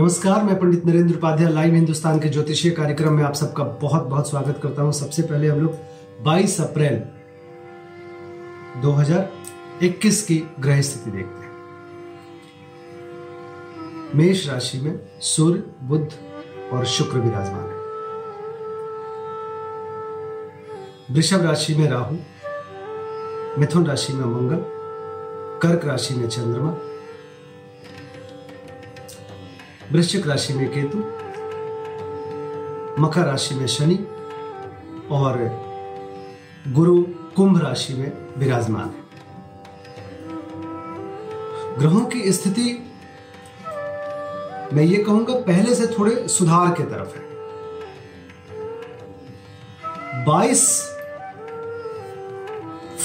[0.00, 4.30] नमस्कार, मैं पंडित नरेंद्र उपाध्याय, लाइव हिंदुस्तान के ज्योतिषीय कार्यक्रम में आप सबका बहुत बहुत
[4.30, 5.72] स्वागत करता हूँ। सबसे पहले हम लोग
[6.24, 7.02] 22 अप्रैल
[8.82, 11.50] 2021 की ग्रह स्थिति देखते हैं।
[14.14, 16.08] मेष राशि में सूर्य बुद्ध
[16.72, 17.76] और शुक्र विराजमान है।
[21.14, 22.16] वृषभ राशि में राहु,
[23.60, 24.64] मिथुन राशि में मंगल,
[25.62, 26.76] कर्क राशि में चंद्रमा
[29.92, 30.98] वृश्चिक राशि में केतु,
[33.02, 34.06] मकर राशि में शनि,
[35.10, 35.38] और
[36.68, 37.02] गुरु
[37.36, 39.10] कुंभ राशि में विराजमान है।
[41.78, 42.86] ग्रहों की स्थिति,
[44.72, 47.30] मैं ये कहूँगा पहले से थोड़े सुधार के तरफ़ है।
[50.24, 50.82] 22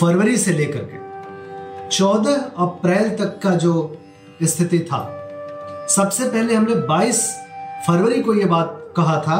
[0.00, 0.98] फरवरी से लेकर के
[1.88, 4.00] 14 अप्रैल तक का जो
[4.42, 5.23] स्थिति था
[5.88, 7.18] सबसे पहले हमने 22
[7.86, 9.36] फरवरी को यह बात कहा था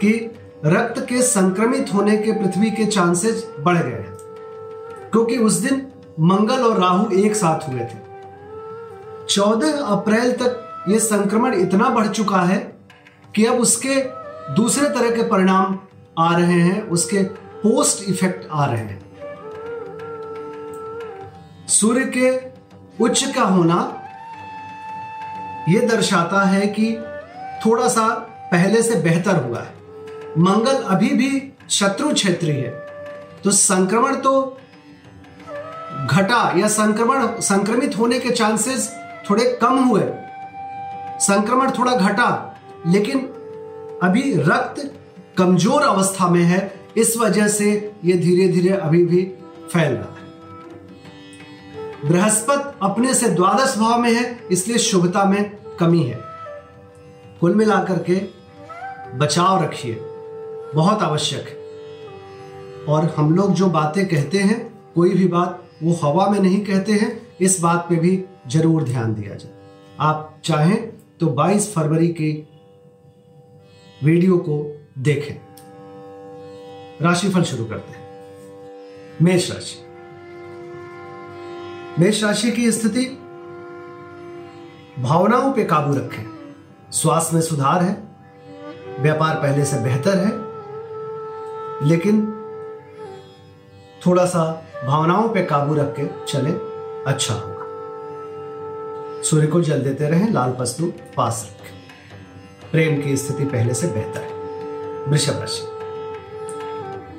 [0.00, 0.12] कि
[0.64, 4.16] रक्त के संक्रमित होने के पृथ्वी के चांसेस बढ़ गए हैं,
[5.12, 5.86] क्योंकि उस दिन
[6.20, 7.98] मंगल और राहु एक साथ हुए थे।
[9.26, 12.58] 14 अप्रैल तक यह संक्रमण इतना बढ़ चुका है
[13.34, 14.00] कि अब उसके
[14.54, 15.78] दूसरे तरह के परिणाम
[16.18, 17.22] आ रहे हैं, उसके
[17.62, 19.00] पोस्ट इफ़ेक्ट आ रहे हैं।
[21.68, 22.36] सूर्य के
[23.04, 23.97] उच्च का होना
[25.68, 26.92] यह दर्शाता है कि
[27.64, 28.08] थोड़ा सा
[28.52, 29.76] पहले से बेहतर हुआ है।
[30.38, 31.30] मंगल अभी भी
[31.70, 32.70] शत्रु क्षेत्री है।
[33.44, 34.40] तो संक्रमण तो
[36.06, 38.90] घटा या संक्रमण संक्रमित होने के चांसेस
[39.30, 40.02] थोड़े कम हुए।
[41.20, 42.28] संक्रमण थोड़ा घटा,
[42.86, 43.18] लेकिन
[44.02, 44.90] अभी रक्त
[45.38, 46.60] कमज़ोर अवस्था में है।
[46.96, 47.70] इस वजह से
[48.04, 49.22] यह धीरे धीरे अभी भी
[49.72, 50.17] फैल रहा
[52.04, 56.20] बृहस्पति अपने से द्वादश भाव में है, इसलिए शुभता में कमी है।
[57.40, 58.14] कुल मिलाकर के
[59.18, 59.94] बचाव रखिए,
[60.74, 61.58] बहुत आवश्यक है।
[62.84, 66.92] और हम लोग जो बातें कहते हैं, कोई भी बात वो हवा में नहीं कहते
[66.92, 69.52] हैं, इस बात पे भी ज़रूर ध्यान दिया जाए।
[70.00, 72.48] आप चाहें तो 22 फरवरी की
[74.04, 75.34] वीडियो को देखें।
[77.02, 78.08] राशिफल शुरू करते हैं।
[79.22, 79.87] मेष राशि।
[81.98, 83.04] मेष राशि की स्थिति।
[84.98, 86.54] भावनाओं पे काबू रखें।
[86.90, 88.02] स्वास्थ्य में सुधार है।
[89.00, 90.32] व्यापार पहले से बेहतर है।
[91.88, 92.34] लेकिन
[94.06, 96.50] थोड़ा सा भावनाओं पे काबू रख के चले
[97.10, 97.64] अच्छा होगा।
[99.22, 101.78] सूर्य को जल देते रहें, लाल वस्तु पास रखें।
[102.70, 104.32] प्रेम की स्थिति पहले से बेहतर है।
[105.04, 105.62] वृषभ राशि।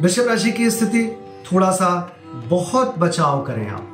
[0.02, 1.18] वृषभ राशि की स्थिति,
[1.52, 3.89] थोड़ा सा बहुत बचाव करें आप।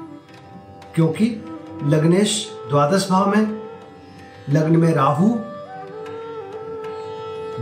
[0.95, 1.45] क्योंकि
[1.83, 3.61] लग्नेश द्वादश भाव में,
[4.49, 5.27] लग्न में राहु,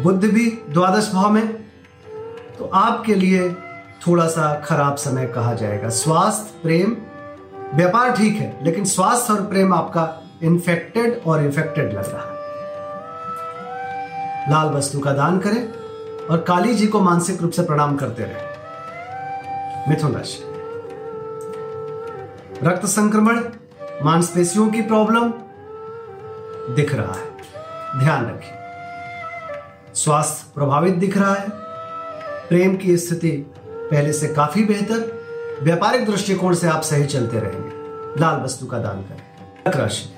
[0.03, 1.47] बुद्ध भी द्वादश भाव में।
[2.59, 3.53] तो आपके लिए
[4.07, 6.97] थोड़ा सा खराब समय कहा जाएगा। स्वास्थ्य, प्रेम,
[7.73, 12.33] व्यापार ठीक है, लेकिन स्वास्थ्य और प्रेम आपका इन्फेक्टेड और इन्फेक्टेड लग रहा है।
[14.51, 15.73] लाल वस्तु का दान करें
[16.27, 20.52] और काली जी को मानसिक रूप से प्रणाम करते रहे। मिथुन राशि।
[22.63, 23.43] रक्त संक्रमण,
[24.03, 25.29] मांसपेशियों की प्रॉब्लम
[26.75, 27.31] दिख रहा है।
[27.99, 28.53] ध्यान रखिए
[29.95, 31.49] स्वास्थ्य प्रभावित दिख रहा है।
[32.49, 33.31] प्रेम की स्थिति
[33.69, 35.23] पहले से काफ़ी बेहतर।
[35.63, 37.71] व्यापारिक दृष्टिकोण से आप सही चलते रहेंगे।
[38.21, 39.21] लाल वस्तु का दान करें।
[39.65, 40.15] कर्क राशि।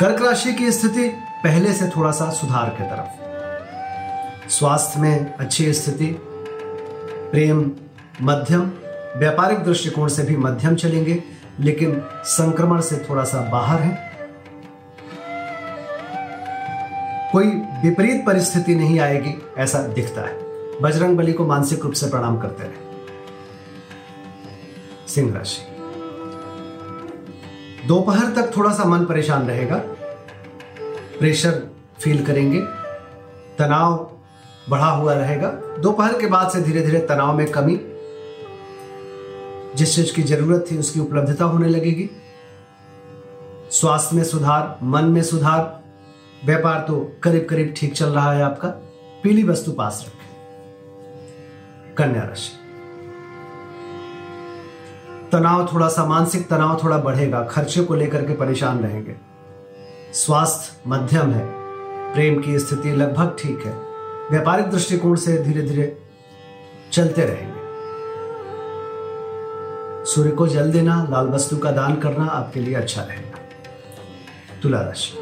[0.00, 1.08] कर्क राशि की स्थिति
[1.44, 3.24] पहले से थोड़ा सा सुधार की तरफ़
[4.50, 6.06] स्वास्थ्य में अच्छी स्थिति,
[7.30, 7.72] प्रेम
[8.22, 8.72] मध्यम,
[9.16, 14.14] व्यापारिक दृष्टिकोण से भी मध्यम चलेंगे। लेकिन संक्रमण से थोड़ा सा बाहर है।
[17.32, 20.38] कोई विपरीत परिस्थिति नहीं आएगी, ऐसा दिखता है।
[20.80, 22.84] बजरंग बली को मानसिक रूप से प्रणाम करते रहे।
[25.08, 25.62] सिंह राशि।
[27.86, 29.76] दोपहर तक थोड़ा सा मन परेशान रहेगा।
[31.18, 31.62] प्रेशर
[32.00, 32.60] फील करेंगे।
[33.58, 34.10] तनाव
[34.68, 35.48] बढ़ा हुआ रहेगा।
[35.78, 37.76] दोपहर के बाद से धीरे धीरे तनाव में कमी
[39.76, 42.10] जिस चीज़ की ज़रूरत थी, उसकी उपलब्धता होने लगेगी।
[43.70, 45.82] स्वास्थ्य में सुधार, मन में सुधार,
[46.44, 48.68] व्यापार तो करीब करीब ठीक चल रहा है आपका।
[49.22, 50.24] पीली वस्तु पास रखें।
[51.94, 52.60] कन्या राशि।
[55.32, 59.14] तनाव थोड़ा सा मानसिक तनाव थोड़ा बढ़ेगा, खर्चे को लेकर के परेशान रहेंगे।
[60.12, 61.46] स्वास्थ्य मध्यम है,
[62.14, 63.72] प्रेम की स्थिति लगभग ठीक है।
[64.30, 66.02] व्यापारिक दृष्टिकोण से धीरे धीरे
[66.92, 67.53] चलते रहेंगे।
[70.14, 73.38] सूर्य को जल देना, लाल वस्तु का दान करना आपके लिए अच्छा रहेगा
[74.62, 75.18] तुला राशि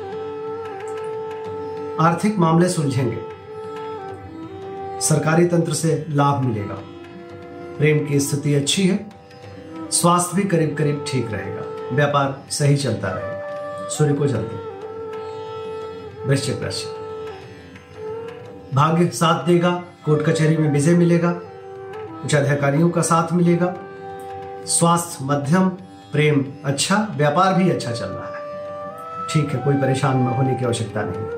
[2.00, 3.18] आर्थिक मामले सुलझेंगे।
[5.00, 6.74] सरकारी तंत्र से लाभ मिलेगा।
[7.78, 9.10] प्रेम की स्थिति अच्छी है।
[9.90, 14.56] स्वास्थ्य भी करीब करीब ठीक रहेगा। व्यापार सही चलता रहेगा। सूर्य को जल्दी
[16.28, 16.86] वृश्चिक राशि।
[18.74, 21.30] भाग्य साथ देगा, कोर्ट कचहरी में विजय मिलेगा।
[22.24, 23.74] उच्च अधिकारियों का साथ मिलेगा।
[24.66, 25.68] स्वास्थ्य, मध्यम,
[26.12, 28.32] प्रेम अच्छा व्यापार भी अच्छा चल रहा है।
[29.30, 31.30] ठीक है, कोई परेशान न होने की आवश्यकता नहीं है।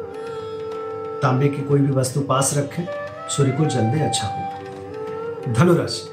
[1.20, 2.84] तांबे की कोई भी वस्तु पास रखें,
[3.28, 6.10] सूर्य को जल्दी अच्छा होगा धनुराशि।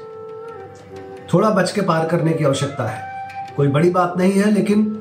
[1.34, 4.98] थोड़ा बच के पार करने की आवश्यकता है। कोई बड़ी बात नहीं है, लेकिन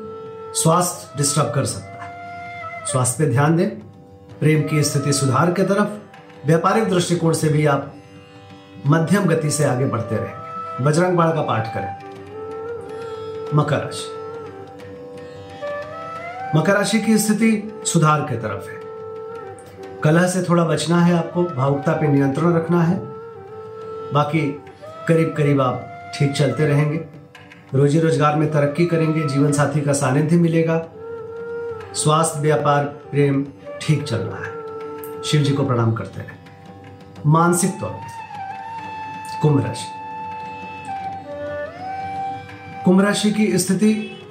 [0.54, 2.12] स्वास्थ्य डिस्टर्ब कर सकता है।
[2.86, 3.70] स्वास्थ्य पे ध्यान दें।
[4.40, 5.90] प्रेम की स्थिति सुधार के तरफ़,
[6.48, 7.94] व्यापारिक दृष्टिकोण से भी आप
[8.88, 10.42] मध्यम गति से आगे बढ़ते रहेंगे
[10.82, 12.01] बजरंग बाण का पाठ करें।
[13.56, 14.10] मकर राशि।
[16.58, 18.80] मकर राशि की स्थिति सुधार की तरफ़ है।
[20.04, 23.00] कलह से थोड़ा बचना है आपको, भावुकता पे नियंत्रण रखना है।
[24.14, 24.42] बाकी
[25.08, 27.06] करीब करीब आप ठीक चलते रहेंगे।
[27.74, 30.86] रोजी रोज़गार में तरक्की करेंगे, जीवन साथी का सानिध्य मिलेगा।
[31.94, 33.46] स्वास्थ्य, व्यापार, प्रेम,
[33.82, 36.40] ठीक चल रहा है। शिव जी को प्रणाम करते रहे
[37.26, 40.01] मानसिक तौर पर कुंभ राशि।
[42.86, 44.22] कुंभ राशि की स्थिति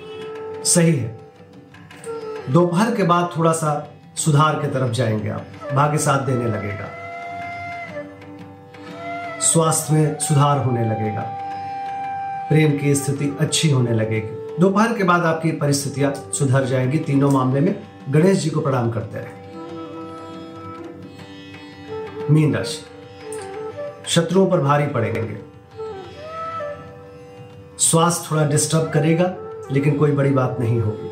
[0.65, 1.19] सही है।
[2.51, 6.89] दोपहर के बाद थोड़ा सा सुधार की तरफ़ जाएँगे आप। भाग्य साथ देने लगेगा।
[9.41, 11.21] स्वास्थ्य में सुधार होने लगेगा।
[12.49, 17.61] प्रेम की स्थिति अच्छी होने लगेगी। दोपहर के बाद आपकी परिस्थितियाँ सुधर जाएँगी। तीनों मामले
[17.61, 19.41] में गणेश जी को प्रणाम करते रहे।
[22.31, 22.85] मीन राशि।
[24.07, 25.50] शत्रुओं पर भारी पड़ेंगे।
[27.81, 29.35] स्वास्थ्य थोड़ा डिस्टर्ब करेगा,
[29.73, 31.11] लेकिन कोई बड़ी बात नहीं होगी।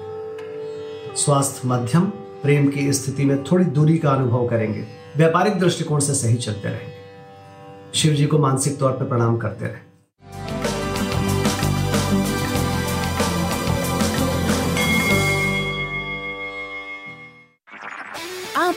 [1.16, 2.04] स्वास्थ्य मध्यम,
[2.42, 4.86] प्रेम की स्थिति में थोड़ी दूरी का अनुभव करेंगे।
[5.16, 6.98] व्यापारिक दृष्टिकोण से सही चलते रहेंगे।
[7.94, 9.88] शिव जी को मानसिक तौर पर प्रणाम करते रहे।